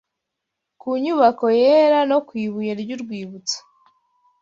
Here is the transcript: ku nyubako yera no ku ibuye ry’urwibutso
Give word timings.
ku 0.79 0.89
nyubako 1.03 1.45
yera 1.61 1.99
no 2.09 2.17
ku 2.27 2.33
ibuye 2.45 2.71
ry’urwibutso 2.81 3.57